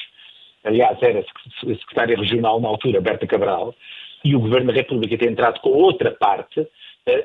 aliás 0.63 0.97
era 1.03 1.21
a 1.21 1.75
secretária 1.75 2.17
regional 2.17 2.61
na 2.61 2.69
altura, 2.69 3.01
Berta 3.01 3.27
Cabral, 3.27 3.75
e 4.25 4.37
o 4.37 4.41
Governo 4.41 4.69
da 4.69 4.75
República 4.75 5.19
ter 5.19 5.29
entrado 5.31 5.61
com 5.61 5.71
outra 5.71 6.13
parte, 6.13 6.67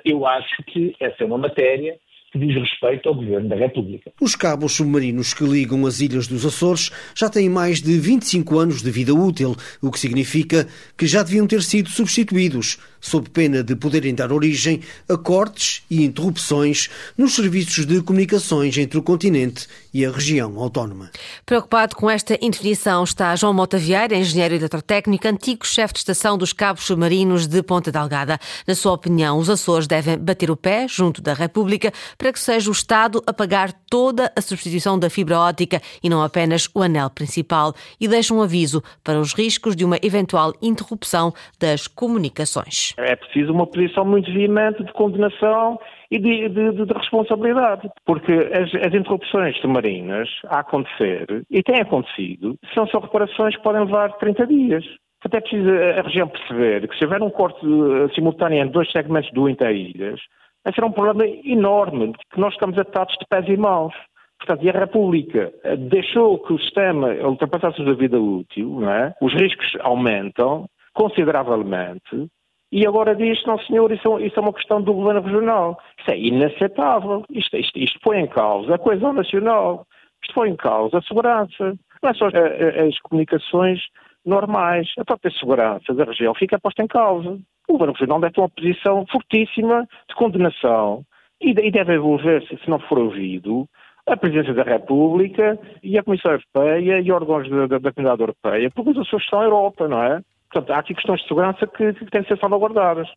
eu 0.06 0.26
acho 0.26 0.64
que 0.68 0.96
essa 1.00 1.24
é 1.24 1.26
uma 1.26 1.38
matéria 1.38 1.98
que 2.34 2.40
diz 2.40 2.56
respeito 2.56 3.08
ao 3.08 3.14
Governo 3.14 3.48
da 3.48 3.56
República. 3.56 4.12
Os 4.20 4.36
cabos 4.36 4.74
submarinos 4.74 5.36
que 5.36 5.44
ligam 5.44 5.86
as 5.86 6.02
ilhas 6.02 6.28
dos 6.28 6.44
Açores 6.44 6.90
já 7.16 7.30
têm 7.30 7.48
mais 7.48 7.80
de 7.80 8.00
25 8.00 8.58
anos 8.58 8.82
de 8.82 8.90
vida 8.90 9.14
útil, 9.14 9.56
o 9.82 9.92
que 9.92 10.00
significa 10.00 10.68
que 10.98 11.06
já 11.06 11.22
deviam 11.22 11.46
ter 11.46 11.62
sido 11.62 11.90
substituídos, 11.90 12.80
sob 13.04 13.30
pena 13.30 13.62
de 13.62 13.76
poderem 13.76 14.16
dar 14.16 14.32
origem 14.32 14.82
a 15.10 15.18
cortes 15.18 15.84
e 15.90 16.04
interrupções 16.04 16.90
nos 17.18 17.36
serviços 17.36 17.86
de 17.86 18.02
comunicações 18.02 18.78
entre 18.78 18.98
o 18.98 19.04
continente 19.04 19.68
e 19.94 20.06
a 20.06 20.12
região 20.12 20.58
autónoma. 20.58 21.12
Preocupado 21.46 21.96
com 21.96 22.10
esta 22.10 22.38
indefinição 22.42 23.04
está 23.04 23.36
João 23.36 23.54
Mota 23.54 23.78
Vieira, 23.78 24.16
engenheiro 24.16 24.56
eletrotécnico, 24.56 25.28
antigo 25.28 25.68
chefe 25.68 25.94
de 25.94 26.00
estação 26.00 26.38
dos 26.38 26.54
cabos 26.54 26.86
submarinos 26.86 27.46
de 27.46 27.62
Ponta 27.62 27.92
Delgada. 27.92 28.40
Na 28.66 28.74
sua 28.74 28.94
opinião, 28.94 29.38
os 29.38 29.50
Açores 29.50 29.86
devem 29.86 30.18
bater 30.18 30.50
o 30.50 30.56
pé 30.56 30.88
junto 30.88 31.22
da 31.22 31.34
República 31.34 31.92
para 32.18 32.32
que 32.32 32.40
seja 32.40 32.70
o 32.70 32.74
Estado 32.74 33.22
a 33.28 33.34
pagar 33.34 33.74
toda 33.90 34.32
a 34.36 34.42
substituição 34.42 34.98
da 34.98 35.10
fibra 35.10 35.40
óptica 35.40 35.82
e 36.02 36.10
não 36.10 36.24
apenas 36.24 36.70
o 36.74 36.82
anel 36.82 37.10
principal, 37.10 37.76
e 38.00 38.08
deixa 38.08 38.34
um 38.34 38.42
aviso 38.42 38.82
para 39.04 39.20
os 39.20 39.34
riscos 39.34 39.76
de 39.76 39.84
uma 39.84 40.00
eventual 40.02 40.54
interrupção 40.62 41.34
das 41.60 41.86
comunicações. 41.88 42.93
É 42.98 43.16
preciso 43.16 43.52
uma 43.52 43.66
posição 43.66 44.06
muito 44.06 44.32
veemente 44.32 44.84
de 44.84 44.94
condenação 44.94 45.80
e 46.12 46.20
de, 46.20 46.50
de, 46.50 46.86
de 46.86 46.94
responsabilidade, 46.94 47.90
porque 48.06 48.32
as, 48.32 48.74
as, 48.86 48.94
interrupções 48.94 49.58
submarinas 49.58 50.30
a 50.46 50.60
acontecer, 50.60 51.44
e 51.50 51.64
têm 51.64 51.82
acontecido, 51.82 52.56
são 52.74 52.86
só 52.88 53.00
reparações 53.00 53.56
que 53.56 53.64
podem 53.64 53.86
levar 53.86 54.14
30 54.18 54.46
dias. 54.46 54.86
Até 55.26 55.40
precisa 55.40 55.72
a 56.00 56.02
região 56.02 56.28
perceber 56.28 56.88
que 56.88 56.98
se 56.98 57.06
houver 57.06 57.22
um 57.24 57.30
corte 57.30 57.66
simultâneo 58.14 58.62
em 58.62 58.68
dois 58.68 58.92
segmentos 58.92 59.32
do 59.32 59.50
Inter-Ilhas, 59.50 60.20
esse 60.66 60.80
era 60.80 60.88
um 60.88 60.92
problema 60.92 61.26
enorme, 61.44 62.14
que 62.32 62.40
nós 62.40 62.54
estamos 62.54 62.78
atados 62.78 63.16
de 63.20 63.26
pés 63.28 63.46
e 63.48 63.58
mãos. 63.58 63.94
Portanto, 64.40 64.64
e 64.64 64.70
a 64.70 64.80
República 64.80 65.54
eh, 65.64 65.76
deixou 65.76 66.40
que 66.40 66.54
o 66.54 66.60
sistema 66.60 67.10
ultrapassasse 67.10 67.82
a 67.82 67.94
vida 67.94 68.20
útil, 68.20 68.90
é? 68.90 69.14
os 69.22 69.34
riscos 69.34 69.78
aumentam 69.82 70.68
consideravelmente, 70.94 72.28
e 72.76 72.88
agora 72.88 73.16
diz, 73.16 73.44
não 73.46 73.60
senhor, 73.60 73.92
isso, 73.92 74.18
é 74.18 74.26
isso 74.26 74.40
é 74.40 74.42
uma 74.42 74.54
questão 74.54 74.82
do 74.82 74.94
governo 74.94 75.22
regional. 75.22 75.80
Isso 76.00 76.12
é 76.12 76.18
inaceitável. 76.18 77.24
Isto, 77.30 77.58
isto, 77.58 77.80
isto 77.80 78.00
põe 78.02 78.20
em 78.20 78.28
causa 78.28 78.76
a 78.76 78.80
coesão 78.80 79.14
nacional. 79.14 79.86
Isto 80.24 80.34
põe 80.34 80.50
em 80.50 80.56
causa 80.56 80.98
a 80.98 81.02
segurança. 81.04 81.76
Não 82.02 82.10
é 82.10 82.14
só 82.14 82.28
as, 82.28 82.34
as 82.34 83.00
comunicações 83.00 83.80
normais. 84.26 84.92
A 84.98 85.06
própria 85.06 85.32
segurança 85.32 85.94
da 85.94 86.04
região 86.04 86.34
fica 86.34 86.60
posta 86.60 86.82
em 86.82 86.88
causa 86.88 87.40
o 87.68 87.74
Governo 87.74 87.94
Regional 87.94 88.20
deve 88.20 88.34
ter 88.34 88.42
uma 88.42 88.50
posição 88.50 89.06
fortíssima 89.10 89.88
de 90.10 90.16
condenação 90.16 91.04
e 91.42 91.54
deve 91.54 91.96
envolver-se, 91.96 92.58
se 92.58 92.70
não 92.70 92.80
for 92.80 93.00
ouvido, 93.00 93.68
a 94.06 94.18
Presidência 94.18 94.54
da 94.54 94.64
República 94.64 95.58
e 95.82 95.98
a 95.98 96.04
Comissão 96.04 96.32
Europeia 96.32 97.00
e 97.00 97.12
órgãos 97.12 97.50
da, 97.50 97.68
da, 97.68 97.78
da 97.80 97.92
Comunidade 97.92 98.22
Europeia, 98.22 98.70
porque 98.72 98.92
as 98.92 98.98
pessoas 98.98 99.24
estão 99.24 99.40
na 99.40 99.46
Europa, 99.46 99.88
não 99.88 100.04
é? 100.04 100.22
Portanto, 100.54 100.72
há 100.72 100.80
aqui 100.80 100.94
questões 100.94 101.20
de 101.22 101.28
segurança 101.28 101.66
que, 101.66 101.94
que 101.94 102.12
têm 102.12 102.22
de 102.22 102.28
ser 102.28 102.38
salvaguardadas. 102.38 103.08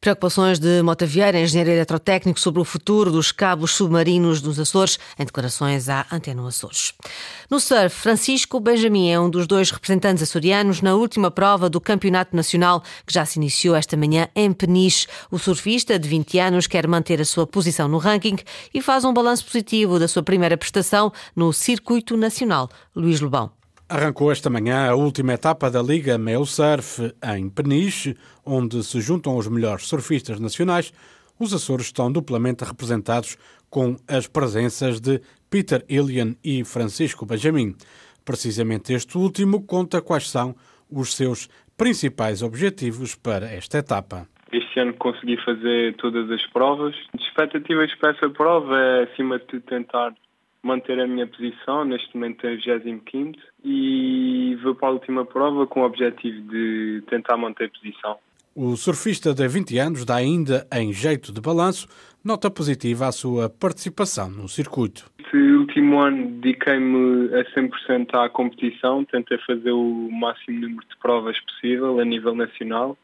Preocupações 0.00 0.60
de 0.60 0.82
Mota 0.82 1.04
Vieira, 1.04 1.40
engenheiro 1.40 1.72
eletrotécnico, 1.72 2.38
sobre 2.38 2.60
o 2.60 2.64
futuro 2.64 3.10
dos 3.10 3.32
cabos 3.32 3.74
submarinos 3.74 4.40
dos 4.40 4.60
Açores, 4.60 4.96
em 5.18 5.24
declarações 5.24 5.88
à 5.88 6.06
Antena 6.12 6.46
Açores. 6.46 6.94
No 7.50 7.58
surf, 7.58 7.90
Francisco 7.90 8.60
Benjamin 8.60 9.10
é 9.10 9.18
um 9.18 9.28
dos 9.28 9.48
dois 9.48 9.72
representantes 9.72 10.22
açorianos 10.22 10.80
na 10.80 10.94
última 10.94 11.28
prova 11.28 11.68
do 11.68 11.80
Campeonato 11.80 12.36
Nacional, 12.36 12.80
que 13.04 13.12
já 13.12 13.24
se 13.24 13.40
iniciou 13.40 13.74
esta 13.74 13.96
manhã 13.96 14.28
em 14.36 14.52
Peniche. 14.52 15.08
O 15.28 15.38
surfista, 15.38 15.98
de 15.98 16.08
20 16.08 16.38
anos, 16.38 16.66
quer 16.68 16.86
manter 16.86 17.20
a 17.20 17.24
sua 17.24 17.48
posição 17.48 17.88
no 17.88 17.98
ranking 17.98 18.36
e 18.72 18.80
faz 18.80 19.04
um 19.04 19.12
balanço 19.12 19.44
positivo 19.44 19.98
da 19.98 20.06
sua 20.06 20.22
primeira 20.22 20.56
prestação 20.56 21.12
no 21.34 21.52
Circuito 21.52 22.16
Nacional. 22.16 22.68
Luís 22.94 23.20
Lobão. 23.20 23.55
Arrancou 23.88 24.32
esta 24.32 24.50
manhã 24.50 24.90
a 24.90 24.96
última 24.96 25.34
etapa 25.34 25.70
da 25.70 25.80
Liga 25.80 26.18
Mel 26.18 26.44
Surf 26.44 27.14
em 27.36 27.48
Peniche, 27.48 28.16
onde 28.44 28.82
se 28.82 29.00
juntam 29.00 29.36
os 29.36 29.46
melhores 29.46 29.86
surfistas 29.86 30.40
nacionais. 30.40 30.92
Os 31.38 31.54
Açores 31.54 31.86
estão 31.86 32.10
duplamente 32.10 32.64
representados 32.64 33.36
com 33.70 33.94
as 34.08 34.26
presenças 34.26 35.00
de 35.00 35.20
Peter 35.48 35.84
Ilian 35.88 36.34
e 36.42 36.64
Francisco 36.64 37.24
Benjamin. 37.24 37.76
Precisamente 38.24 38.92
este 38.92 39.16
último 39.16 39.64
conta 39.64 40.02
quais 40.02 40.28
são 40.28 40.56
os 40.90 41.14
seus 41.14 41.48
principais 41.76 42.42
objetivos 42.42 43.14
para 43.14 43.46
esta 43.46 43.78
etapa. 43.78 44.26
Este 44.50 44.80
ano 44.80 44.94
consegui 44.94 45.36
fazer 45.44 45.94
todas 45.94 46.28
as 46.32 46.44
provas. 46.48 46.96
As 47.14 47.24
expectativas 47.24 47.94
para 48.00 48.10
essa 48.10 48.28
prova 48.30 48.76
é, 48.76 49.04
acima 49.04 49.38
de 49.38 49.44
tudo, 49.44 49.62
tentar 49.62 50.12
manter 50.66 50.98
a 50.98 51.06
minha 51.06 51.28
posição, 51.28 51.84
neste 51.84 52.12
momento 52.14 52.44
é 52.44 52.56
25 52.56 53.04
e 53.66 54.54
vou 54.62 54.76
para 54.76 54.88
a 54.88 54.92
última 54.92 55.24
prova 55.24 55.66
com 55.66 55.80
o 55.80 55.84
objetivo 55.84 56.40
de 56.42 57.02
tentar 57.10 57.36
manter 57.36 57.64
a 57.64 57.68
posição. 57.68 58.16
O 58.54 58.76
surfista 58.76 59.34
de 59.34 59.46
20 59.46 59.78
anos 59.78 60.04
dá 60.04 60.14
ainda, 60.14 60.66
em 60.72 60.92
jeito 60.92 61.32
de 61.32 61.40
balanço, 61.40 61.88
nota 62.24 62.48
positiva 62.48 63.08
à 63.08 63.12
sua 63.12 63.50
participação 63.50 64.30
no 64.30 64.48
circuito. 64.48 65.10
Este 65.18 65.36
último 65.36 65.98
ano 65.98 66.30
dediquei-me 66.40 67.34
a 67.34 67.44
100% 67.54 68.14
à 68.14 68.28
competição, 68.30 69.04
tentei 69.04 69.36
fazer 69.38 69.72
o 69.72 70.08
máximo 70.12 70.60
número 70.60 70.86
de 70.88 70.96
provas 71.02 71.38
possível 71.40 71.98
a 71.98 72.04
nível 72.04 72.34
nacional, 72.36 72.96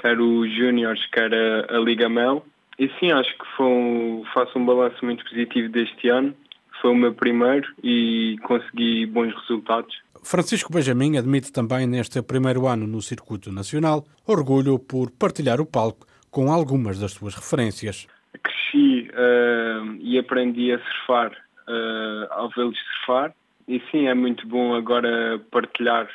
quer 0.00 0.20
os 0.20 0.54
júniores, 0.54 1.04
quer 1.06 1.32
a, 1.32 1.76
a 1.76 1.80
Liga 1.80 2.08
Mel. 2.08 2.44
E 2.78 2.90
sim, 3.00 3.10
acho 3.10 3.32
que 3.32 3.62
um, 3.62 4.22
faço 4.34 4.58
um 4.58 4.66
balanço 4.66 5.02
muito 5.02 5.24
positivo 5.24 5.70
deste 5.70 6.10
ano 6.10 6.36
foi 6.80 6.90
o 6.90 6.94
meu 6.94 7.14
primeiro 7.14 7.68
e 7.82 8.36
consegui 8.42 9.06
bons 9.06 9.34
resultados. 9.34 9.96
Francisco 10.22 10.72
Benjamin 10.72 11.18
admite 11.18 11.52
também 11.52 11.86
neste 11.86 12.20
primeiro 12.22 12.66
ano 12.66 12.86
no 12.86 13.00
circuito 13.00 13.52
nacional 13.52 14.04
orgulho 14.26 14.78
por 14.78 15.10
partilhar 15.10 15.60
o 15.60 15.66
palco 15.66 16.06
com 16.30 16.52
algumas 16.52 16.98
das 16.98 17.12
suas 17.12 17.34
referências. 17.34 18.06
Cresci 18.42 19.08
uh, 19.10 19.96
e 20.00 20.18
aprendi 20.18 20.72
a 20.72 20.78
surfar 20.78 21.30
uh, 21.30 22.32
ao 22.32 22.50
vê-los 22.50 22.76
surfar 22.78 23.32
e 23.68 23.80
sim, 23.90 24.06
é 24.06 24.14
muito 24.14 24.46
bom 24.46 24.74
agora 24.74 25.40
partilhar 25.50 26.08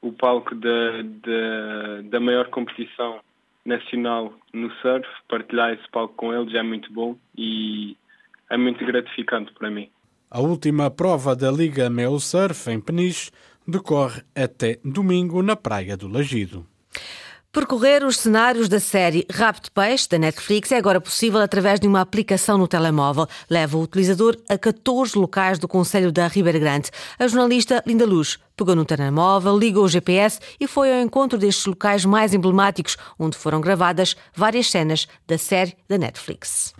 o 0.00 0.12
palco 0.12 0.54
da, 0.54 1.02
da, 1.02 2.02
da 2.04 2.20
maior 2.20 2.48
competição 2.50 3.20
nacional 3.64 4.32
no 4.52 4.70
surf, 4.82 5.08
partilhar 5.28 5.72
esse 5.72 5.88
palco 5.90 6.14
com 6.14 6.32
eles 6.32 6.54
é 6.54 6.62
muito 6.62 6.92
bom 6.92 7.16
e 7.36 7.96
é 8.50 8.56
muito 8.56 8.84
gratificante 8.84 9.52
para 9.54 9.70
mim. 9.70 9.88
A 10.34 10.40
última 10.40 10.90
prova 10.90 11.36
da 11.36 11.48
Liga 11.48 11.88
Mel 11.88 12.18
Surf 12.18 12.68
em 12.68 12.80
Peniche 12.80 13.30
decorre 13.64 14.20
até 14.34 14.80
domingo 14.84 15.40
na 15.44 15.54
Praia 15.54 15.96
do 15.96 16.08
Lagido. 16.08 16.66
Percorrer 17.52 18.02
os 18.04 18.16
cenários 18.16 18.68
da 18.68 18.80
série 18.80 19.24
Rapto 19.30 19.70
Peixe 19.70 20.08
da 20.08 20.18
Netflix 20.18 20.72
é 20.72 20.76
agora 20.76 21.00
possível 21.00 21.40
através 21.40 21.78
de 21.78 21.86
uma 21.86 22.00
aplicação 22.00 22.58
no 22.58 22.66
telemóvel. 22.66 23.28
Leva 23.48 23.78
o 23.78 23.82
utilizador 23.82 24.36
a 24.48 24.58
14 24.58 25.16
locais 25.16 25.60
do 25.60 25.68
Conselho 25.68 26.10
da 26.10 26.26
Ribeira 26.26 26.58
Grande. 26.58 26.90
A 27.16 27.28
jornalista 27.28 27.80
Linda 27.86 28.04
Luz 28.04 28.36
pegou 28.56 28.74
no 28.74 28.84
telemóvel, 28.84 29.56
ligou 29.56 29.84
o 29.84 29.88
GPS 29.88 30.40
e 30.58 30.66
foi 30.66 30.92
ao 30.92 31.00
encontro 31.00 31.38
destes 31.38 31.64
locais 31.64 32.04
mais 32.04 32.34
emblemáticos, 32.34 32.96
onde 33.16 33.36
foram 33.36 33.60
gravadas 33.60 34.16
várias 34.34 34.68
cenas 34.68 35.06
da 35.28 35.38
série 35.38 35.76
da 35.88 35.96
Netflix. 35.96 36.74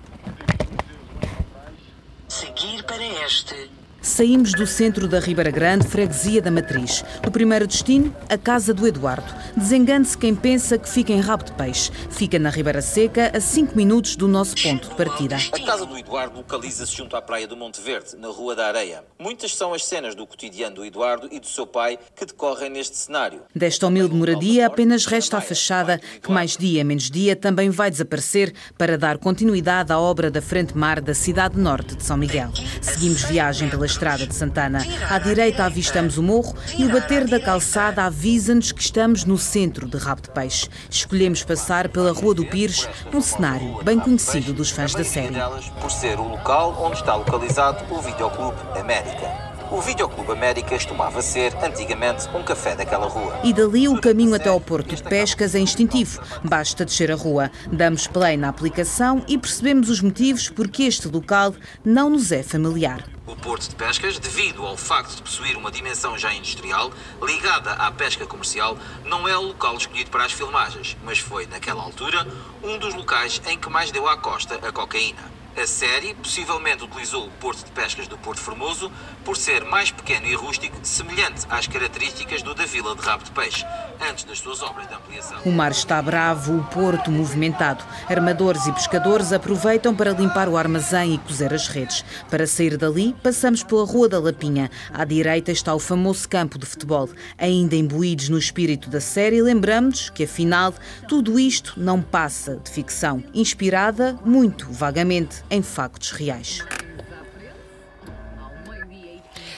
Seguir 2.35 2.85
para 2.85 3.07
este 3.25 3.71
Saímos 4.05 4.53
do 4.53 4.67
centro 4.67 5.09
da 5.09 5.19
Ribeira 5.19 5.51
Grande, 5.51 5.87
freguesia 5.87 6.43
da 6.43 6.51
Matriz. 6.51 7.03
O 7.27 7.31
primeiro 7.31 7.67
destino, 7.67 8.15
a 8.29 8.37
casa 8.37 8.75
do 8.75 8.87
Eduardo. 8.87 9.25
Desengane-se 9.57 10.19
quem 10.19 10.35
pensa 10.35 10.77
que 10.77 10.87
fica 10.87 11.11
em 11.11 11.21
rabo 11.21 11.43
de 11.43 11.53
peixe. 11.53 11.91
Fica 12.11 12.39
na 12.39 12.51
Ribeira 12.51 12.83
Seca, 12.83 13.33
a 13.35 13.41
5 13.41 13.75
minutos 13.75 14.15
do 14.15 14.29
nosso 14.29 14.57
ponto 14.63 14.91
de 14.91 14.95
partida. 14.95 15.37
A 15.37 15.59
casa 15.65 15.87
do 15.87 15.97
Eduardo 15.97 16.37
localiza-se 16.37 16.95
junto 16.95 17.17
à 17.17 17.23
praia 17.23 17.49
do 17.49 17.57
Monte 17.57 17.81
Verde, 17.81 18.15
na 18.19 18.29
Rua 18.29 18.55
da 18.55 18.67
Areia. 18.67 19.03
Muitas 19.19 19.57
são 19.57 19.73
as 19.73 19.83
cenas 19.83 20.15
do 20.15 20.27
cotidiano 20.27 20.77
do 20.77 20.85
Eduardo 20.85 21.27
e 21.33 21.41
do 21.41 21.47
seu 21.47 21.67
pai 21.67 21.99
que 22.15 22.27
decorrem 22.27 22.69
neste 22.69 22.99
cenário. 22.99 23.41
Desta 23.55 23.87
humilde 23.87 24.15
moradia 24.15 24.67
apenas 24.67 25.07
resta 25.07 25.39
a 25.39 25.41
fachada, 25.41 25.99
que 26.23 26.31
mais 26.31 26.59
dia 26.59 26.85
menos 26.85 27.11
dia 27.11 27.35
também 27.35 27.71
vai 27.71 27.91
desaparecer 27.91 28.53
para 28.77 28.99
dar 28.99 29.17
continuidade 29.17 29.91
à 29.91 29.99
obra 29.99 30.31
da 30.31 30.43
Frente 30.43 30.77
Mar 30.77 31.01
da 31.01 31.15
cidade 31.15 31.59
norte 31.59 31.97
de 31.97 32.05
São 32.05 32.19
Miguel. 32.19 32.51
Seguimos 32.83 33.23
viagem 33.23 33.71
pelas 33.71 33.94
Estrada 33.95 34.27
de 34.27 34.35
Santana. 34.35 34.85
À 35.09 35.19
direita 35.19 35.65
avistamos 35.65 36.19
o 36.19 36.23
morro 36.23 36.55
e 36.77 36.85
o 36.85 36.93
bater 36.93 37.29
da 37.29 37.39
calçada 37.39 38.03
avisa-nos 38.05 38.73
que 38.73 38.83
estamos 38.83 39.25
no 39.25 39.39
centro 39.39 39.87
de 39.87 39.97
Rabo 39.97 40.23
de 40.23 40.31
Peixe. 40.31 40.69
Escolhemos 40.91 41.45
passar 41.45 41.89
pela 41.89 42.13
Rua 42.13 42.35
do 42.35 42.45
Pires, 42.45 42.89
um 43.13 43.21
cenário 43.21 43.83
bem 43.85 44.01
conhecido 44.01 44.53
dos 44.53 44.71
fãs 44.71 44.95
da 44.95 45.05
série. 45.05 45.37
Por 45.81 45.91
ser 45.93 46.19
o 46.19 46.29
local 46.29 46.77
onde 46.85 46.97
está 46.97 47.15
localizado 47.15 47.85
o 47.95 48.03
Videoclube 48.03 48.57
América. 48.79 49.54
O 49.71 49.81
Videoclube 49.81 50.33
América 50.33 50.71
costumava 50.71 51.23
ser, 51.23 51.55
antigamente, 51.57 52.29
um 52.35 52.43
café 52.43 52.77
daquela 52.77 53.09
rua. 53.09 53.41
E 53.43 53.53
dali 53.53 53.89
o 53.89 54.01
caminho 54.01 54.35
até 54.35 54.49
ao 54.49 54.61
Porto 54.61 54.95
de 54.95 55.03
Pescas 55.03 55.55
é 55.55 55.59
instintivo. 55.59 56.21
Basta 56.45 56.85
descer 56.85 57.11
a 57.11 57.15
rua. 57.15 57.51
Damos 57.73 58.07
play 58.07 58.37
na 58.37 58.49
aplicação 58.49 59.25
e 59.27 59.39
percebemos 59.39 59.89
os 59.89 60.01
motivos 60.01 60.49
porque 60.49 60.85
este 60.85 61.09
local 61.09 61.55
não 61.85 62.11
nos 62.11 62.31
é 62.31 62.43
familiar. 62.43 63.05
O 63.27 63.35
Porto 63.35 63.69
de 63.69 63.75
Pescas, 63.75 64.19
devido 64.19 64.65
ao 64.65 64.77
facto 64.77 65.17
de 65.17 65.23
possuir 65.23 65.57
uma 65.57 65.71
dimensão 65.71 66.17
já 66.19 66.33
industrial, 66.33 66.93
ligada 67.23 67.73
à 67.73 67.91
pesca 67.91 68.27
comercial, 68.27 68.77
não 69.07 69.27
é 69.27 69.37
o 69.37 69.43
local 69.49 69.77
escolhido 69.77 70.11
para 70.11 70.25
as 70.25 70.33
filmagens, 70.33 70.97
mas 71.03 71.19
foi, 71.19 71.47
naquela 71.47 71.83
altura, 71.83 72.27
um 72.63 72.79
dos 72.79 72.95
locais 72.95 73.41
em 73.49 73.59
que 73.59 73.71
mais 73.71 73.91
deu 73.91 74.07
à 74.07 74.17
costa 74.19 74.57
a 74.57 74.71
cocaína. 74.71 75.34
A 75.57 75.69
série 75.69 76.15
possivelmente 76.15 76.83
utilizou 76.83 77.27
o 77.27 77.31
porto 77.31 77.65
de 77.65 77.71
pescas 77.71 78.09
do 78.09 78.19
Porto 78.19 78.41
Formoso 78.41 78.91
por 79.25 79.37
ser 79.37 79.63
mais 79.65 79.89
pequeno 79.89 80.27
e 80.27 80.35
rústico, 80.35 80.77
semelhante 80.83 81.47
às 81.49 81.69
características 81.69 82.43
do 82.43 82.53
da 82.55 82.67
Vila 82.67 82.95
de 82.97 83.01
Rabo 83.01 83.23
de 83.23 83.31
Peixe, 83.31 83.65
antes 84.11 84.25
das 84.25 84.41
suas 84.41 84.61
obras 84.63 84.89
de 84.89 84.95
ampliação. 84.95 85.39
O 85.47 85.53
mar 85.53 85.71
está 85.71 86.03
bravo, 86.03 86.59
o 86.59 86.65
porto 86.65 87.09
movimentado. 87.09 87.85
Armadores 88.09 88.67
e 88.67 88.73
pescadores 88.73 89.33
aproveitam 89.33 89.95
para 89.95 90.11
limpar 90.11 90.49
o 90.49 90.57
armazém 90.57 91.15
e 91.15 91.19
cozer 91.19 91.55
as 91.55 91.69
redes. 91.69 92.05
Para 92.29 92.49
sair 92.49 92.77
dali, 92.77 93.15
passamos 93.23 93.63
pela 93.63 93.87
Rua 93.87 94.09
da 94.09 94.19
Lapinha. 94.19 94.69
À 94.93 95.05
direita 95.05 95.53
está 95.53 95.73
o 95.73 95.79
famoso 95.79 96.29
campo 96.29 96.59
de 96.59 96.67
futebol. 96.67 97.09
Ainda 97.39 97.77
imbuídos 97.77 98.29
no 98.29 98.39
espírito 98.39 98.91
da 98.91 99.01
série, 99.01 99.41
lembramos 99.41 100.11
que, 100.11 100.25
afinal, 100.25 100.75
tudo 101.09 101.39
isto 101.39 101.75
não 101.77 102.03
passa 102.03 102.57
de 102.57 102.71
ficção, 102.71 103.23
inspirada, 103.33 104.19
muito 104.25 104.67
vagamente, 104.73 105.44
em 105.51 105.63
factos 105.63 106.11
reais. 106.11 106.65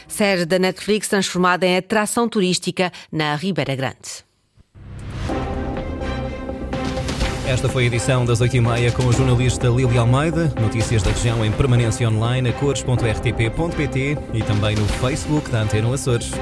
Série 0.09 0.47
da 0.47 0.59
Netflix 0.59 1.09
transformada 1.09 1.67
em 1.67 1.77
atração 1.77 2.29
turística 2.29 2.91
na 3.13 3.35
Ribeira 3.37 3.75
Grande. 3.75 4.25
Esta 7.47 7.69
foi 7.69 7.85
a 7.85 7.87
edição 7.87 8.25
das 8.25 8.41
8h30 8.41 8.93
com 8.93 9.05
o 9.05 9.13
jornalista 9.13 9.69
Lili 9.69 9.97
Almeida. 9.97 10.53
Notícias 10.61 11.03
da 11.03 11.13
região 11.13 11.45
em 11.45 11.53
permanência 11.53 12.09
online 12.09 12.49
a 12.49 12.53
cores.rtp.pt 12.53 14.19
e 14.35 14.43
também 14.43 14.75
no 14.75 14.85
Facebook 14.85 15.49
da 15.51 15.63
Antena 15.63 15.95
Açores. 15.95 16.33